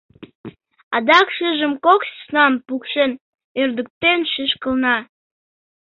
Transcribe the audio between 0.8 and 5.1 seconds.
Адак шыжым кок сӧснам пукшен-ӧрдыктен шӱшкылна.